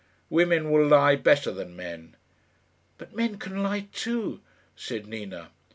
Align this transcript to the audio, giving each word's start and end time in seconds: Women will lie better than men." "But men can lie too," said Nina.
Women 0.31 0.71
will 0.71 0.87
lie 0.87 1.15
better 1.15 1.51
than 1.51 1.75
men." 1.75 2.15
"But 2.97 3.13
men 3.13 3.37
can 3.37 3.61
lie 3.61 3.87
too," 3.93 4.41
said 4.75 5.05
Nina. 5.05 5.51